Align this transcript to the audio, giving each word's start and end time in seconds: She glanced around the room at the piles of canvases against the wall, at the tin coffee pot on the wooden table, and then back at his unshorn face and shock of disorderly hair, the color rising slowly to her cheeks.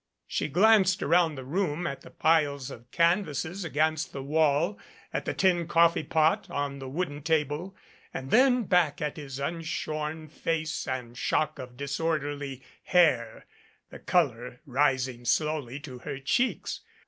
She 0.25 0.47
glanced 0.47 1.03
around 1.03 1.35
the 1.35 1.45
room 1.45 1.85
at 1.85 2.01
the 2.01 2.09
piles 2.09 2.71
of 2.71 2.89
canvases 2.89 3.63
against 3.63 4.11
the 4.11 4.23
wall, 4.23 4.79
at 5.13 5.25
the 5.25 5.33
tin 5.35 5.67
coffee 5.67 6.01
pot 6.01 6.49
on 6.49 6.79
the 6.79 6.89
wooden 6.89 7.21
table, 7.21 7.75
and 8.11 8.31
then 8.31 8.63
back 8.63 8.99
at 8.99 9.17
his 9.17 9.37
unshorn 9.39 10.27
face 10.27 10.87
and 10.87 11.15
shock 11.15 11.59
of 11.59 11.77
disorderly 11.77 12.63
hair, 12.85 13.45
the 13.91 13.99
color 13.99 14.59
rising 14.65 15.23
slowly 15.23 15.79
to 15.81 15.99
her 15.99 16.17
cheeks. 16.17 16.79